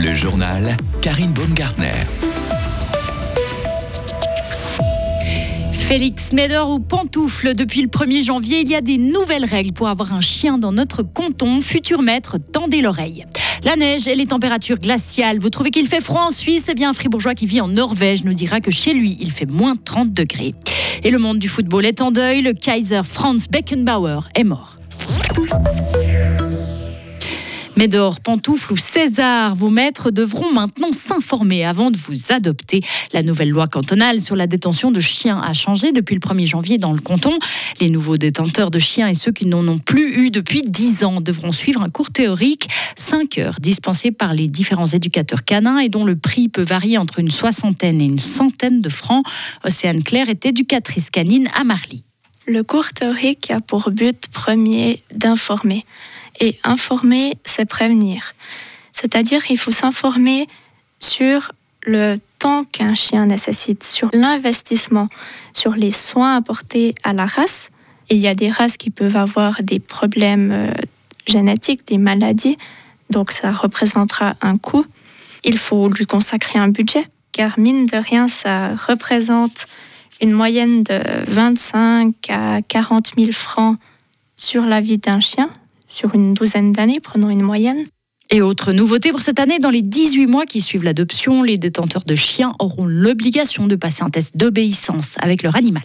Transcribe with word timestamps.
Le 0.00 0.14
journal 0.14 0.76
Karine 1.02 1.32
Baumgartner. 1.32 1.90
Félix 5.72 6.32
Médor 6.32 6.70
ou 6.70 6.78
Pantoufle, 6.78 7.56
depuis 7.56 7.82
le 7.82 7.88
1er 7.88 8.24
janvier, 8.24 8.60
il 8.60 8.68
y 8.68 8.76
a 8.76 8.80
des 8.80 8.96
nouvelles 8.96 9.44
règles 9.44 9.72
pour 9.72 9.88
avoir 9.88 10.12
un 10.12 10.20
chien 10.20 10.56
dans 10.56 10.70
notre 10.70 11.02
canton. 11.02 11.60
Futur 11.60 12.02
maître, 12.02 12.36
tendez 12.38 12.80
l'oreille. 12.80 13.24
La 13.64 13.74
neige 13.74 14.06
et 14.06 14.14
les 14.14 14.26
températures 14.26 14.78
glaciales. 14.78 15.40
Vous 15.40 15.50
trouvez 15.50 15.72
qu'il 15.72 15.88
fait 15.88 16.00
froid 16.00 16.22
en 16.28 16.30
Suisse? 16.30 16.66
Eh 16.68 16.74
bien, 16.74 16.90
un 16.90 16.94
fribourgeois 16.94 17.34
qui 17.34 17.46
vit 17.46 17.60
en 17.60 17.66
Norvège 17.66 18.22
nous 18.22 18.34
dira 18.34 18.60
que 18.60 18.70
chez 18.70 18.94
lui, 18.94 19.16
il 19.20 19.32
fait 19.32 19.46
moins 19.46 19.74
30 19.74 20.12
degrés. 20.12 20.54
Et 21.02 21.10
le 21.10 21.18
monde 21.18 21.40
du 21.40 21.48
football 21.48 21.84
est 21.84 22.00
en 22.02 22.12
deuil. 22.12 22.42
Le 22.42 22.52
Kaiser 22.52 23.02
Franz 23.02 23.48
Beckenbauer 23.50 24.28
est 24.36 24.44
mort. 24.44 24.76
Médor, 27.78 28.18
Pantoufle 28.18 28.72
ou 28.72 28.76
César, 28.76 29.54
vos 29.54 29.70
maîtres 29.70 30.10
devront 30.10 30.52
maintenant 30.52 30.90
s'informer 30.90 31.64
avant 31.64 31.92
de 31.92 31.96
vous 31.96 32.32
adopter. 32.32 32.80
La 33.12 33.22
nouvelle 33.22 33.50
loi 33.50 33.68
cantonale 33.68 34.20
sur 34.20 34.34
la 34.34 34.48
détention 34.48 34.90
de 34.90 34.98
chiens 34.98 35.40
a 35.40 35.52
changé 35.52 35.92
depuis 35.92 36.16
le 36.16 36.20
1er 36.20 36.44
janvier 36.44 36.78
dans 36.78 36.90
le 36.90 36.98
canton. 36.98 37.38
Les 37.80 37.88
nouveaux 37.88 38.16
détenteurs 38.16 38.72
de 38.72 38.80
chiens 38.80 39.06
et 39.06 39.14
ceux 39.14 39.30
qui 39.30 39.46
n'en 39.46 39.68
ont 39.68 39.78
plus 39.78 40.24
eu 40.24 40.30
depuis 40.32 40.62
10 40.62 41.04
ans 41.04 41.20
devront 41.20 41.52
suivre 41.52 41.80
un 41.80 41.88
cours 41.88 42.10
théorique, 42.10 42.68
5 42.96 43.38
heures 43.38 43.60
dispensées 43.60 44.10
par 44.10 44.34
les 44.34 44.48
différents 44.48 44.86
éducateurs 44.86 45.44
canins 45.44 45.78
et 45.78 45.88
dont 45.88 46.04
le 46.04 46.16
prix 46.16 46.48
peut 46.48 46.62
varier 46.62 46.98
entre 46.98 47.20
une 47.20 47.30
soixantaine 47.30 48.00
et 48.00 48.06
une 48.06 48.18
centaine 48.18 48.80
de 48.80 48.88
francs. 48.88 49.24
Océane 49.62 50.02
Claire 50.02 50.28
est 50.28 50.46
éducatrice 50.46 51.10
canine 51.10 51.48
à 51.54 51.62
Marly. 51.62 52.02
Le 52.48 52.64
cours 52.64 52.88
théorique 52.88 53.52
a 53.52 53.60
pour 53.60 53.92
but 53.92 54.26
premier 54.32 55.00
d'informer. 55.14 55.84
Et 56.40 56.58
informer, 56.64 57.36
c'est 57.44 57.64
prévenir. 57.64 58.32
C'est-à-dire 58.92 59.44
qu'il 59.44 59.58
faut 59.58 59.70
s'informer 59.70 60.48
sur 61.00 61.52
le 61.86 62.16
temps 62.38 62.64
qu'un 62.64 62.94
chien 62.94 63.26
nécessite, 63.26 63.84
sur 63.84 64.10
l'investissement, 64.12 65.08
sur 65.52 65.74
les 65.74 65.90
soins 65.90 66.36
apportés 66.36 66.94
à 67.04 67.12
la 67.12 67.26
race. 67.26 67.70
Il 68.10 68.18
y 68.18 68.28
a 68.28 68.34
des 68.34 68.50
races 68.50 68.76
qui 68.76 68.90
peuvent 68.90 69.16
avoir 69.16 69.62
des 69.62 69.80
problèmes 69.80 70.50
euh, 70.52 70.72
génétiques, 71.26 71.86
des 71.86 71.98
maladies, 71.98 72.56
donc 73.10 73.32
ça 73.32 73.52
représentera 73.52 74.34
un 74.40 74.56
coût. 74.56 74.84
Il 75.44 75.58
faut 75.58 75.88
lui 75.88 76.06
consacrer 76.06 76.58
un 76.58 76.68
budget, 76.68 77.06
car 77.32 77.58
mine 77.58 77.86
de 77.86 77.96
rien, 77.96 78.28
ça 78.28 78.74
représente 78.74 79.66
une 80.20 80.32
moyenne 80.32 80.82
de 80.82 81.00
25 81.28 82.14
à 82.28 82.62
40 82.62 83.12
000 83.16 83.32
francs 83.32 83.78
sur 84.36 84.62
la 84.62 84.80
vie 84.80 84.98
d'un 84.98 85.20
chien, 85.20 85.50
sur 85.88 86.14
une 86.14 86.34
douzaine 86.34 86.72
d'années, 86.72 87.00
prenons 87.00 87.30
une 87.30 87.42
moyenne. 87.42 87.84
Et 88.30 88.42
autre 88.42 88.72
nouveauté 88.72 89.10
pour 89.10 89.22
cette 89.22 89.40
année, 89.40 89.58
dans 89.58 89.70
les 89.70 89.80
18 89.80 90.26
mois 90.26 90.44
qui 90.44 90.60
suivent 90.60 90.84
l'adoption, 90.84 91.42
les 91.42 91.56
détenteurs 91.56 92.04
de 92.04 92.14
chiens 92.14 92.54
auront 92.58 92.84
l'obligation 92.84 93.66
de 93.66 93.74
passer 93.74 94.02
un 94.02 94.10
test 94.10 94.36
d'obéissance 94.36 95.16
avec 95.18 95.42
leur 95.42 95.56
animal. 95.56 95.84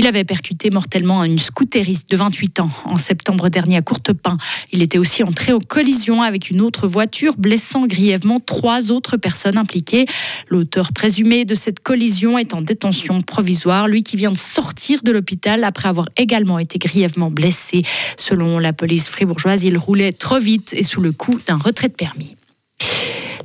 Il 0.00 0.06
avait 0.06 0.22
percuté 0.22 0.70
mortellement 0.70 1.24
une 1.24 1.40
scooteriste 1.40 2.08
de 2.08 2.16
28 2.16 2.60
ans 2.60 2.70
en 2.84 2.98
septembre 2.98 3.48
dernier 3.48 3.78
à 3.78 3.82
Courtepin. 3.82 4.36
Il 4.70 4.80
était 4.80 4.96
aussi 4.96 5.24
entré 5.24 5.52
en 5.52 5.58
collision 5.58 6.22
avec 6.22 6.50
une 6.50 6.60
autre 6.60 6.86
voiture, 6.86 7.34
blessant 7.36 7.84
grièvement 7.84 8.38
trois 8.38 8.92
autres 8.92 9.16
personnes 9.16 9.58
impliquées. 9.58 10.06
L'auteur 10.48 10.92
présumé 10.92 11.44
de 11.44 11.56
cette 11.56 11.80
collision 11.80 12.38
est 12.38 12.54
en 12.54 12.62
détention 12.62 13.20
provisoire, 13.22 13.88
lui 13.88 14.04
qui 14.04 14.16
vient 14.16 14.30
de 14.30 14.36
sortir 14.36 15.02
de 15.02 15.10
l'hôpital 15.10 15.64
après 15.64 15.88
avoir 15.88 16.08
également 16.16 16.60
été 16.60 16.78
grièvement 16.78 17.32
blessé. 17.32 17.82
Selon 18.16 18.60
la 18.60 18.72
police 18.72 19.08
fribourgeoise, 19.08 19.64
il 19.64 19.76
roulait 19.76 20.12
trop 20.12 20.38
vite 20.38 20.74
et 20.74 20.84
sous 20.84 21.00
le 21.00 21.10
coup 21.10 21.40
d'un 21.48 21.56
retrait 21.56 21.88
de 21.88 21.94
permis. 21.94 22.37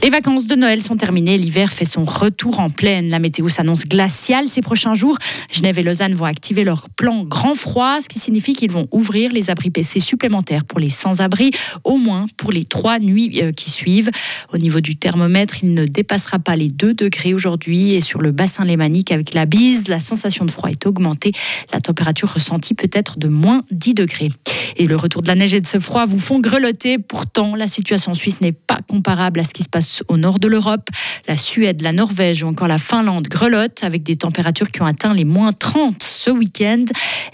Les 0.03 0.09
vacances 0.09 0.47
de 0.47 0.55
Noël 0.55 0.81
sont 0.81 0.97
terminées, 0.97 1.37
l'hiver 1.37 1.71
fait 1.71 1.85
son 1.85 2.03
retour 2.03 2.59
en 2.59 2.69
pleine. 2.69 3.07
La 3.07 3.19
météo 3.19 3.47
s'annonce 3.47 3.85
glaciale 3.85 4.49
ces 4.49 4.61
prochains 4.61 4.95
jours. 4.95 5.17
Genève 5.49 5.79
et 5.79 5.81
Lausanne 5.81 6.13
vont 6.13 6.25
activer 6.25 6.65
leur 6.65 6.89
plan 6.89 7.23
grand 7.23 7.55
froid, 7.55 7.99
ce 8.01 8.09
qui 8.09 8.19
signifie 8.19 8.51
qu'ils 8.51 8.69
vont 8.69 8.89
ouvrir 8.91 9.31
les 9.31 9.49
abris 9.49 9.69
PC 9.69 10.01
supplémentaires 10.01 10.65
pour 10.65 10.81
les 10.81 10.89
sans-abri, 10.89 11.51
au 11.85 11.95
moins 11.95 12.25
pour 12.35 12.51
les 12.51 12.65
trois 12.65 12.99
nuits 12.99 13.39
euh, 13.41 13.53
qui 13.53 13.69
suivent. 13.69 14.11
Au 14.51 14.57
niveau 14.57 14.81
du 14.81 14.97
thermomètre, 14.97 15.63
il 15.63 15.73
ne 15.73 15.85
dépassera 15.85 16.37
pas 16.37 16.57
les 16.57 16.67
2 16.67 16.93
degrés 16.93 17.33
aujourd'hui 17.33 17.93
et 17.93 18.01
sur 18.01 18.21
le 18.21 18.31
bassin 18.31 18.65
lémanique 18.65 19.09
avec 19.09 19.33
la 19.33 19.45
bise, 19.45 19.87
la 19.87 20.01
sensation 20.01 20.43
de 20.43 20.51
froid 20.51 20.69
est 20.69 20.85
augmentée. 20.85 21.31
La 21.71 21.79
température 21.79 22.27
ressentie 22.27 22.73
peut 22.73 22.91
être 22.91 23.19
de 23.19 23.29
moins 23.29 23.63
10 23.71 23.93
degrés. 23.93 24.31
Et 24.75 24.87
le 24.87 24.97
retour 24.97 25.21
de 25.21 25.27
la 25.27 25.35
neige 25.35 25.53
et 25.53 25.61
de 25.61 25.67
ce 25.67 25.79
froid 25.79 26.05
vous 26.05 26.19
font 26.19 26.39
grelotter. 26.39 26.97
Pourtant, 26.97 27.55
la 27.55 27.67
situation 27.67 28.13
Suisse 28.13 28.41
n'est 28.41 28.51
pas 28.51 28.79
comparable 28.85 29.39
à 29.39 29.43
ce 29.43 29.53
qui 29.53 29.63
se 29.63 29.69
passe 29.69 29.92
au 30.07 30.17
nord 30.17 30.39
de 30.39 30.47
l'Europe. 30.47 30.89
La 31.27 31.37
Suède, 31.37 31.81
la 31.81 31.91
Norvège 31.91 32.43
ou 32.43 32.47
encore 32.47 32.67
la 32.67 32.77
Finlande 32.77 33.27
grelottent 33.27 33.83
avec 33.83 34.03
des 34.03 34.15
températures 34.15 34.71
qui 34.71 34.81
ont 34.81 34.85
atteint 34.85 35.13
les 35.13 35.25
moins 35.25 35.53
30 35.53 36.01
ce 36.01 36.29
week-end. 36.29 36.85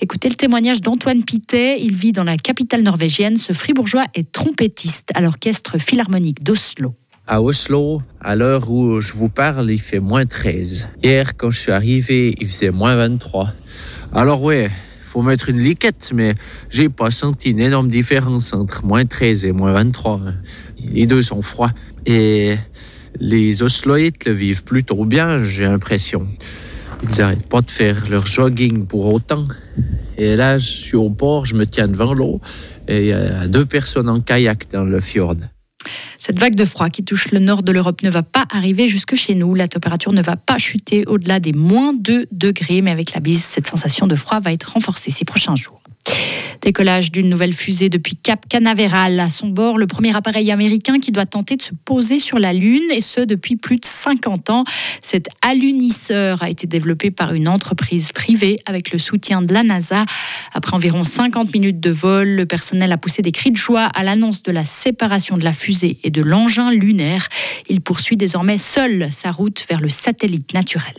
Écoutez 0.01 0.29
le 0.29 0.35
témoignage 0.35 0.81
d'Antoine 0.81 1.23
Pitet. 1.23 1.79
Il 1.81 1.95
vit 1.95 2.11
dans 2.11 2.23
la 2.23 2.37
capitale 2.37 2.83
norvégienne. 2.83 3.37
Ce 3.37 3.53
fribourgeois 3.53 4.05
est 4.13 4.31
trompettiste 4.31 5.09
à 5.15 5.21
l'orchestre 5.21 5.79
philharmonique 5.79 6.43
d'Oslo. 6.43 6.95
À 7.27 7.43
Oslo, 7.43 8.01
à 8.19 8.35
l'heure 8.35 8.71
où 8.71 9.01
je 9.01 9.13
vous 9.13 9.29
parle, 9.29 9.69
il 9.69 9.79
fait 9.79 9.99
moins 9.99 10.25
13. 10.25 10.89
Hier, 11.03 11.37
quand 11.37 11.51
je 11.51 11.59
suis 11.59 11.71
arrivé, 11.71 12.35
il 12.39 12.47
faisait 12.47 12.71
moins 12.71 12.95
23. 12.95 13.53
Alors 14.15 14.41
ouais, 14.41 14.71
faut 15.09 15.21
mettre 15.21 15.49
une 15.49 15.59
liquette, 15.59 16.11
mais 16.13 16.33
j'ai 16.69 16.89
pas 16.89 17.11
senti 17.11 17.51
une 17.51 17.59
énorme 17.59 17.87
différence 17.87 18.53
entre 18.53 18.83
moins 18.85 19.05
13 19.05 19.45
et 19.45 19.51
moins 19.51 19.73
23. 19.73 20.21
Les 20.93 21.07
deux 21.07 21.21
sont 21.21 21.41
froids. 21.41 21.71
Et 22.05 22.55
les 23.19 23.61
Osloïtes 23.61 24.25
le 24.25 24.33
vivent 24.33 24.63
plutôt 24.63 25.05
bien, 25.05 25.43
j'ai 25.43 25.63
l'impression. 25.63 26.27
Ils 27.03 27.17
n'arrêtent 27.17 27.47
pas 27.47 27.61
de 27.61 27.71
faire 27.71 28.09
leur 28.09 28.25
jogging 28.25 28.85
pour 28.85 29.13
autant. 29.13 29.47
Et 30.17 30.35
là, 30.35 30.57
je 30.57 30.67
suis 30.67 30.97
au 30.97 31.09
port, 31.09 31.45
je 31.45 31.55
me 31.55 31.65
tiens 31.65 31.87
devant 31.87 32.13
l'eau, 32.13 32.41
et 32.89 32.99
il 32.99 33.05
y 33.05 33.13
a 33.13 33.47
deux 33.47 33.65
personnes 33.65 34.09
en 34.09 34.19
kayak 34.19 34.69
dans 34.69 34.83
le 34.83 34.99
fjord. 34.99 35.37
Cette 36.17 36.37
vague 36.37 36.55
de 36.55 36.65
froid 36.65 36.89
qui 36.89 37.05
touche 37.05 37.31
le 37.31 37.39
nord 37.39 37.63
de 37.63 37.71
l'Europe 37.71 38.03
ne 38.03 38.09
va 38.09 38.23
pas 38.23 38.45
arriver 38.53 38.89
jusque 38.89 39.15
chez 39.15 39.33
nous. 39.33 39.55
La 39.55 39.69
température 39.69 40.11
ne 40.11 40.21
va 40.21 40.35
pas 40.35 40.57
chuter 40.57 41.05
au-delà 41.07 41.39
des 41.39 41.53
moins 41.53 41.93
2 41.93 42.25
degrés, 42.33 42.81
mais 42.81 42.91
avec 42.91 43.13
la 43.13 43.21
bise, 43.21 43.41
cette 43.41 43.67
sensation 43.67 44.05
de 44.05 44.15
froid 44.15 44.41
va 44.41 44.51
être 44.51 44.73
renforcée 44.73 45.11
ces 45.11 45.23
prochains 45.23 45.55
jours. 45.55 45.81
Décollage 46.61 47.11
d'une 47.11 47.29
nouvelle 47.29 47.53
fusée 47.53 47.89
depuis 47.89 48.15
Cap 48.15 48.47
Canaveral. 48.47 49.19
À 49.19 49.29
son 49.29 49.47
bord, 49.47 49.77
le 49.77 49.87
premier 49.87 50.15
appareil 50.15 50.51
américain 50.51 50.99
qui 50.99 51.11
doit 51.11 51.25
tenter 51.25 51.55
de 51.55 51.61
se 51.61 51.71
poser 51.73 52.19
sur 52.19 52.37
la 52.37 52.53
Lune, 52.53 52.91
et 52.91 53.01
ce 53.01 53.21
depuis 53.21 53.55
plus 53.55 53.77
de 53.77 53.85
50 53.85 54.49
ans. 54.49 54.63
Cet 55.01 55.29
alunisseur 55.41 56.43
a 56.43 56.49
été 56.49 56.67
développé 56.67 57.11
par 57.11 57.33
une 57.33 57.47
entreprise 57.47 58.11
privée 58.11 58.57
avec 58.65 58.91
le 58.91 58.99
soutien 58.99 59.41
de 59.41 59.53
la 59.53 59.63
NASA. 59.63 60.05
Après 60.53 60.75
environ 60.75 61.03
50 61.03 61.53
minutes 61.53 61.79
de 61.79 61.91
vol, 61.91 62.27
le 62.27 62.45
personnel 62.45 62.91
a 62.91 62.97
poussé 62.97 63.21
des 63.21 63.31
cris 63.31 63.51
de 63.51 63.57
joie 63.57 63.85
à 63.85 64.03
l'annonce 64.03 64.43
de 64.43 64.51
la 64.51 64.65
séparation 64.65 65.37
de 65.37 65.43
la 65.43 65.53
fusée 65.53 65.99
et 66.03 66.11
de 66.11 66.21
l'engin 66.21 66.71
lunaire. 66.71 67.27
Il 67.69 67.81
poursuit 67.81 68.17
désormais 68.17 68.57
seul 68.57 69.09
sa 69.11 69.31
route 69.31 69.65
vers 69.69 69.81
le 69.81 69.89
satellite 69.89 70.53
naturel. 70.53 70.93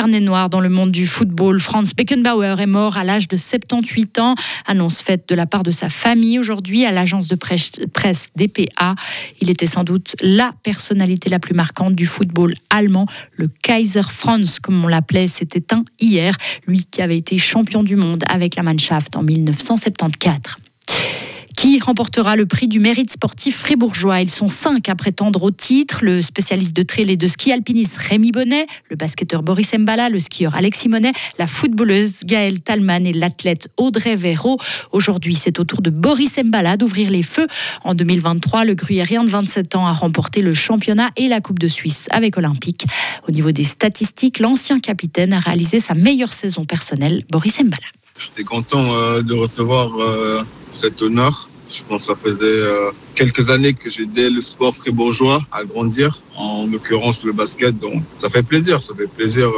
Carnet 0.00 0.20
noir 0.20 0.48
dans 0.48 0.60
le 0.60 0.70
monde 0.70 0.92
du 0.92 1.06
football. 1.06 1.60
Franz 1.60 1.92
Beckenbauer 1.94 2.58
est 2.58 2.64
mort 2.64 2.96
à 2.96 3.04
l'âge 3.04 3.28
de 3.28 3.36
78 3.36 4.18
ans. 4.18 4.34
Annonce 4.66 5.02
faite 5.02 5.28
de 5.28 5.34
la 5.34 5.44
part 5.44 5.62
de 5.62 5.70
sa 5.70 5.90
famille 5.90 6.38
aujourd'hui 6.38 6.86
à 6.86 6.90
l'agence 6.90 7.28
de 7.28 7.34
presse 7.36 8.30
DPA. 8.34 8.94
Il 9.42 9.50
était 9.50 9.66
sans 9.66 9.84
doute 9.84 10.16
la 10.22 10.54
personnalité 10.62 11.28
la 11.28 11.38
plus 11.38 11.52
marquante 11.52 11.94
du 11.94 12.06
football 12.06 12.54
allemand. 12.70 13.04
Le 13.36 13.48
Kaiser 13.62 14.08
Franz, 14.08 14.58
comme 14.62 14.82
on 14.82 14.88
l'appelait, 14.88 15.26
s'est 15.26 15.50
éteint 15.52 15.84
hier. 16.00 16.34
Lui 16.66 16.86
qui 16.90 17.02
avait 17.02 17.18
été 17.18 17.36
champion 17.36 17.82
du 17.82 17.96
monde 17.96 18.24
avec 18.26 18.56
la 18.56 18.62
Mannschaft 18.62 19.14
en 19.16 19.22
1974 19.22 20.69
qui 21.60 21.78
remportera 21.78 22.36
le 22.36 22.46
prix 22.46 22.68
du 22.68 22.80
mérite 22.80 23.10
sportif 23.10 23.58
fribourgeois. 23.58 24.22
Ils 24.22 24.30
sont 24.30 24.48
cinq 24.48 24.88
à 24.88 24.94
prétendre 24.94 25.42
au 25.42 25.50
titre. 25.50 25.98
Le 26.00 26.22
spécialiste 26.22 26.74
de 26.74 26.82
trail 26.82 27.10
et 27.10 27.18
de 27.18 27.26
ski 27.26 27.52
alpiniste 27.52 27.98
Rémi 27.98 28.32
Bonnet, 28.32 28.66
le 28.88 28.96
basketteur 28.96 29.42
Boris 29.42 29.74
Mbala, 29.74 30.08
le 30.08 30.18
skieur 30.18 30.54
Alexis 30.54 30.88
Monet, 30.88 31.12
la 31.38 31.46
footballeuse 31.46 32.20
Gaëlle 32.24 32.62
Talman 32.62 33.04
et 33.04 33.12
l'athlète 33.12 33.68
Audrey 33.76 34.16
Véro. 34.16 34.58
Aujourd'hui, 34.92 35.34
c'est 35.34 35.60
au 35.60 35.64
tour 35.64 35.82
de 35.82 35.90
Boris 35.90 36.38
Mbala 36.42 36.78
d'ouvrir 36.78 37.10
les 37.10 37.22
feux. 37.22 37.46
En 37.84 37.94
2023, 37.94 38.64
le 38.64 38.72
gruyérien 38.72 39.22
de 39.22 39.28
27 39.28 39.76
ans 39.76 39.86
a 39.86 39.92
remporté 39.92 40.40
le 40.40 40.54
championnat 40.54 41.10
et 41.16 41.28
la 41.28 41.42
Coupe 41.42 41.58
de 41.58 41.68
Suisse 41.68 42.06
avec 42.10 42.38
Olympique. 42.38 42.86
Au 43.28 43.32
niveau 43.32 43.52
des 43.52 43.64
statistiques, 43.64 44.38
l'ancien 44.38 44.80
capitaine 44.80 45.34
a 45.34 45.40
réalisé 45.40 45.78
sa 45.78 45.92
meilleure 45.92 46.32
saison 46.32 46.64
personnelle, 46.64 47.22
Boris 47.30 47.60
Mbala. 47.60 47.84
J'étais 48.20 48.44
content 48.44 48.84
euh, 48.94 49.22
de 49.22 49.34
recevoir 49.34 49.98
euh, 49.98 50.42
cet 50.68 51.00
honneur. 51.00 51.49
Je 51.72 51.82
pense 51.84 52.06
que 52.06 52.14
ça 52.14 52.16
faisait 52.16 52.38
euh, 52.42 52.90
quelques 53.14 53.48
années 53.50 53.74
que 53.74 53.88
j'ai 53.88 54.02
aidé 54.02 54.28
le 54.30 54.40
sport 54.40 54.74
fribourgeois 54.74 55.40
à 55.52 55.64
grandir, 55.64 56.20
en 56.36 56.66
l'occurrence 56.66 57.22
le 57.24 57.32
basket. 57.32 57.78
Donc 57.78 58.02
ça 58.18 58.28
fait 58.28 58.42
plaisir, 58.42 58.82
ça 58.82 58.94
fait 58.94 59.08
plaisir 59.08 59.50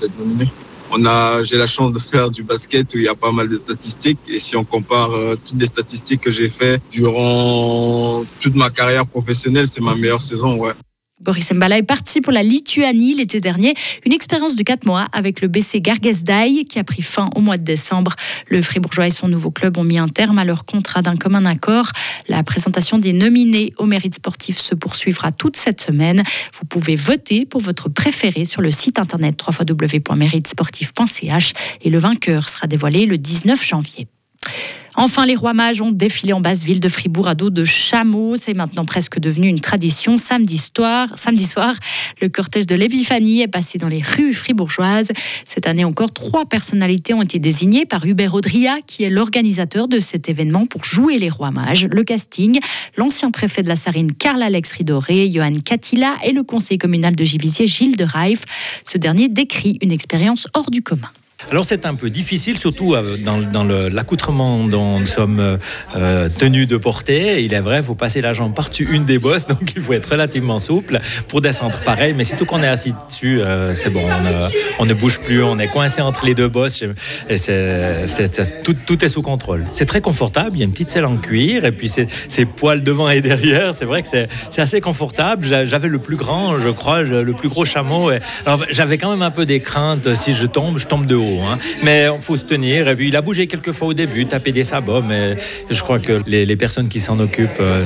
d'être 0.00 0.18
nominé. 0.18 0.50
On 0.90 1.04
a, 1.04 1.42
j'ai 1.42 1.58
la 1.58 1.66
chance 1.66 1.92
de 1.92 1.98
faire 1.98 2.30
du 2.30 2.42
basket 2.42 2.94
où 2.94 2.98
il 2.98 3.04
y 3.04 3.08
a 3.08 3.14
pas 3.14 3.30
mal 3.30 3.48
de 3.48 3.56
statistiques. 3.56 4.18
Et 4.28 4.40
si 4.40 4.56
on 4.56 4.64
compare 4.64 5.12
euh, 5.12 5.36
toutes 5.44 5.60
les 5.60 5.66
statistiques 5.66 6.22
que 6.22 6.30
j'ai 6.30 6.48
fait 6.48 6.80
durant 6.90 8.24
toute 8.40 8.54
ma 8.54 8.70
carrière 8.70 9.06
professionnelle, 9.06 9.66
c'est 9.66 9.82
ma 9.82 9.94
meilleure 9.94 10.22
saison, 10.22 10.58
ouais. 10.58 10.72
Boris 11.20 11.52
Mbala 11.52 11.78
est 11.78 11.82
parti 11.82 12.20
pour 12.20 12.32
la 12.32 12.42
Lituanie 12.42 13.14
l'été 13.14 13.40
dernier. 13.40 13.74
Une 14.04 14.12
expérience 14.12 14.54
de 14.54 14.62
4 14.62 14.86
mois 14.86 15.08
avec 15.12 15.40
le 15.40 15.48
BC 15.48 15.80
Gargesdaï 15.80 16.64
qui 16.64 16.78
a 16.78 16.84
pris 16.84 17.02
fin 17.02 17.28
au 17.34 17.40
mois 17.40 17.56
de 17.56 17.64
décembre. 17.64 18.14
Le 18.48 18.62
Fribourgeois 18.62 19.08
et 19.08 19.10
son 19.10 19.26
nouveau 19.26 19.50
club 19.50 19.76
ont 19.78 19.84
mis 19.84 19.98
un 19.98 20.08
terme 20.08 20.38
à 20.38 20.44
leur 20.44 20.64
contrat 20.64 21.02
d'un 21.02 21.16
commun 21.16 21.44
accord. 21.44 21.90
La 22.28 22.42
présentation 22.44 22.98
des 22.98 23.12
nominés 23.12 23.72
au 23.78 23.86
mérite 23.86 24.14
sportif 24.14 24.58
se 24.58 24.74
poursuivra 24.74 25.32
toute 25.32 25.56
cette 25.56 25.80
semaine. 25.80 26.22
Vous 26.58 26.66
pouvez 26.66 26.94
voter 26.94 27.46
pour 27.46 27.60
votre 27.60 27.88
préféré 27.88 28.44
sur 28.44 28.62
le 28.62 28.70
site 28.70 28.98
internet 28.98 29.42
www.méritesportif.ch 29.44 31.52
et 31.82 31.90
le 31.90 31.98
vainqueur 31.98 32.48
sera 32.48 32.66
dévoilé 32.66 33.06
le 33.06 33.18
19 33.18 33.66
janvier. 33.66 34.06
Enfin, 35.00 35.26
les 35.26 35.36
rois 35.36 35.54
mages 35.54 35.80
ont 35.80 35.92
défilé 35.92 36.32
en 36.32 36.40
basse 36.40 36.64
ville 36.64 36.80
de 36.80 36.88
Fribourg 36.88 37.28
à 37.28 37.36
dos 37.36 37.50
de 37.50 37.64
chameaux. 37.64 38.34
C'est 38.34 38.52
maintenant 38.52 38.84
presque 38.84 39.20
devenu 39.20 39.46
une 39.46 39.60
tradition. 39.60 40.16
Samedi 40.16 40.58
soir, 40.58 41.08
samedi 41.14 41.46
le 42.20 42.28
cortège 42.28 42.66
de 42.66 42.74
l'Épiphanie 42.74 43.42
est 43.42 43.46
passé 43.46 43.78
dans 43.78 43.86
les 43.86 44.02
rues 44.02 44.34
fribourgeoises. 44.34 45.12
Cette 45.44 45.68
année 45.68 45.84
encore, 45.84 46.10
trois 46.12 46.46
personnalités 46.46 47.14
ont 47.14 47.22
été 47.22 47.38
désignées 47.38 47.86
par 47.86 48.04
Hubert 48.06 48.34
Audria, 48.34 48.78
qui 48.88 49.04
est 49.04 49.10
l'organisateur 49.10 49.86
de 49.86 50.00
cet 50.00 50.28
événement 50.28 50.66
pour 50.66 50.84
jouer 50.84 51.16
les 51.18 51.30
rois 51.30 51.52
mages. 51.52 51.86
Le 51.86 52.02
casting, 52.02 52.58
l'ancien 52.96 53.30
préfet 53.30 53.62
de 53.62 53.68
la 53.68 53.76
Sarine, 53.76 54.12
Karl-Alex 54.12 54.72
Ridoré, 54.72 55.30
Johan 55.30 55.60
Catila 55.64 56.16
et 56.24 56.32
le 56.32 56.42
conseiller 56.42 56.78
communal 56.78 57.14
de 57.14 57.22
Givisier, 57.22 57.68
Gilles 57.68 57.96
de 57.96 58.04
Reif. 58.04 58.42
Ce 58.82 58.98
dernier 58.98 59.28
décrit 59.28 59.78
une 59.80 59.92
expérience 59.92 60.48
hors 60.54 60.72
du 60.72 60.82
commun. 60.82 61.10
Alors 61.50 61.64
c'est 61.64 61.86
un 61.86 61.94
peu 61.94 62.10
difficile, 62.10 62.58
surtout 62.58 62.94
euh, 62.94 63.16
dans, 63.24 63.64
l'accoutrement 63.64 64.64
dont 64.64 65.00
nous 65.00 65.06
sommes 65.06 65.40
euh, 65.40 65.56
euh, 65.96 66.28
tenus 66.28 66.68
de 66.68 66.76
porter. 66.76 67.42
Il 67.42 67.54
est 67.54 67.60
vrai, 67.60 67.78
il 67.78 67.82
faut 67.82 67.94
passer 67.94 68.20
la 68.20 68.34
jambe 68.34 68.54
par-dessus 68.54 68.86
une 68.90 69.04
des 69.04 69.18
bosses, 69.18 69.46
donc 69.48 69.72
il 69.74 69.80
faut 69.80 69.94
être 69.94 70.10
relativement 70.10 70.58
souple 70.58 71.00
pour 71.26 71.40
descendre 71.40 71.80
pareil. 71.82 72.12
Mais 72.14 72.24
surtout 72.24 72.44
qu'on 72.44 72.62
est 72.62 72.68
assis 72.68 72.92
dessus, 73.08 73.40
c'est 73.72 73.88
bon, 73.88 74.02
on, 74.78 74.84
ne 74.84 74.92
bouge 74.92 75.20
plus, 75.20 75.42
on 75.42 75.58
est 75.58 75.68
coincé 75.68 76.02
entre 76.02 76.26
les 76.26 76.34
deux 76.34 76.48
bosses. 76.48 76.84
Tout, 78.62 79.04
est 79.04 79.08
sous 79.08 79.22
contrôle. 79.22 79.64
C'est 79.72 79.86
très 79.86 80.02
confortable, 80.02 80.50
il 80.54 80.58
y 80.58 80.62
a 80.62 80.66
une 80.66 80.72
petite 80.72 80.90
selle 80.90 81.06
en 81.06 81.16
cuir, 81.16 81.64
et 81.64 81.72
puis 81.72 81.88
c'est 81.88 82.44
poils 82.44 82.82
devant 82.82 83.08
et 83.08 83.22
derrière. 83.22 83.72
C'est 83.74 83.86
vrai 83.86 84.02
que 84.02 84.08
c'est 84.08 84.28
assez 84.60 84.82
confortable. 84.82 85.46
J'avais 85.46 85.88
le 85.88 85.98
plus 85.98 86.16
grand, 86.16 86.58
je 86.60 86.68
crois, 86.68 87.02
le 87.02 87.32
plus 87.32 87.48
gros 87.48 87.64
chameau. 87.64 88.10
alors 88.44 88.64
j'avais 88.70 88.98
quand 88.98 89.10
même 89.10 89.22
un 89.22 89.30
peu 89.30 89.46
des 89.46 89.60
craintes, 89.60 90.14
si 90.14 90.34
je 90.34 90.46
tombe, 90.46 90.78
je 90.78 90.86
tombe 90.86 91.06
de 91.06 91.14
haut. 91.14 91.37
Hein. 91.44 91.58
Mais 91.82 92.06
il 92.14 92.22
faut 92.22 92.36
se 92.36 92.44
tenir. 92.44 92.88
Et 92.88 92.96
puis, 92.96 93.08
il 93.08 93.16
a 93.16 93.22
bougé 93.22 93.46
quelques 93.46 93.72
fois 93.72 93.88
au 93.88 93.94
début, 93.94 94.26
tapé 94.26 94.52
des 94.52 94.64
sabots, 94.64 95.02
mais 95.02 95.36
je 95.70 95.80
crois 95.82 95.98
que 95.98 96.20
les, 96.26 96.56
personnes 96.56 96.88
qui 96.88 97.00
s'en 97.00 97.18
occupent 97.20 97.60
euh, 97.60 97.84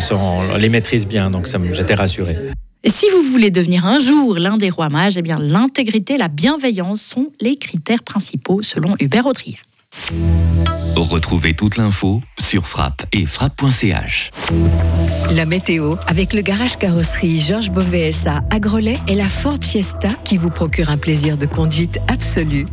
les 0.58 0.68
maîtrisent 0.68 1.06
bien. 1.06 1.30
Donc, 1.30 1.48
j'étais 1.72 1.94
rassuré. 1.94 2.36
Et 2.84 2.90
si 2.90 3.06
vous 3.10 3.22
voulez 3.22 3.50
devenir 3.50 3.86
un 3.86 4.00
jour 4.00 4.38
l'un 4.38 4.56
des 4.56 4.70
rois 4.70 4.88
mages, 4.88 5.16
eh 5.16 5.22
bien 5.22 5.38
l'intégrité 5.38 6.14
et 6.14 6.18
la 6.18 6.28
bienveillance 6.28 7.00
sont 7.00 7.30
les 7.40 7.56
critères 7.56 8.02
principaux 8.02 8.62
selon 8.62 8.96
Hubert 8.98 9.26
Audrier. 9.26 9.56
Retrouvez 10.96 11.54
toute 11.54 11.76
l'info 11.76 12.22
sur 12.40 12.66
frappe 12.66 13.04
et 13.12 13.24
frappe.ch. 13.24 14.30
La 15.36 15.46
météo 15.46 15.96
avec 16.06 16.32
le 16.32 16.42
garage 16.42 16.76
carrosserie 16.76 17.38
Georges 17.38 17.70
Beauvais 17.70 18.10
à 18.26 18.58
Grelais 18.58 18.98
et 19.06 19.14
la 19.14 19.28
Ford 19.28 19.58
Fiesta 19.60 20.10
qui 20.24 20.36
vous 20.36 20.50
procure 20.50 20.90
un 20.90 20.98
plaisir 20.98 21.36
de 21.36 21.46
conduite 21.46 21.98
absolu. 22.08 22.66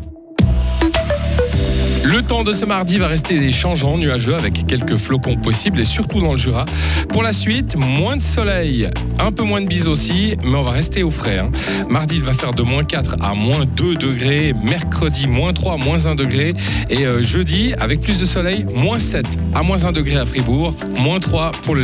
Le 2.03 2.21
temps 2.21 2.43
de 2.43 2.53
ce 2.53 2.65
mardi 2.65 2.97
va 2.97 3.07
rester 3.07 3.51
changeant, 3.51 3.97
nuageux 3.97 4.35
avec 4.35 4.65
quelques 4.65 4.95
flocons 4.95 5.35
possibles 5.35 5.81
et 5.81 5.85
surtout 5.85 6.21
dans 6.21 6.31
le 6.31 6.37
Jura. 6.37 6.65
Pour 7.09 7.23
la 7.23 7.33
suite, 7.33 7.75
moins 7.75 8.15
de 8.15 8.21
soleil, 8.21 8.89
un 9.19 9.31
peu 9.31 9.43
moins 9.43 9.59
de 9.59 9.67
bise 9.67 9.87
aussi, 9.87 10.35
mais 10.43 10.57
on 10.57 10.63
va 10.63 10.71
rester 10.71 11.03
au 11.03 11.11
frais. 11.11 11.39
Hein. 11.39 11.51
Mardi, 11.89 12.15
il 12.15 12.23
va 12.23 12.33
faire 12.33 12.53
de 12.53 12.61
moins 12.63 12.85
4 12.85 13.17
à 13.21 13.33
moins 13.33 13.65
2 13.65 13.95
degrés. 13.95 14.53
Mercredi, 14.63 15.27
moins 15.27 15.51
3 15.51 15.77
moins 15.77 16.05
1 16.05 16.15
degré. 16.15 16.53
Et 16.89 17.05
euh, 17.05 17.21
jeudi, 17.21 17.73
avec 17.79 17.99
plus 17.99 18.19
de 18.19 18.25
soleil, 18.25 18.65
moins 18.73 18.99
7 18.99 19.25
à 19.53 19.61
moins 19.61 19.83
1 19.83 19.91
degré 19.91 20.17
à 20.17 20.25
Fribourg, 20.25 20.73
moins 20.99 21.19
3 21.19 21.51
pour 21.63 21.75
le 21.75 21.83